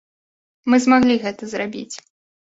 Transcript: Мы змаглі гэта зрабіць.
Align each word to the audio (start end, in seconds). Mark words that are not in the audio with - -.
Мы 0.73 0.79
змаглі 0.85 1.17
гэта 1.25 1.49
зрабіць. 1.51 1.95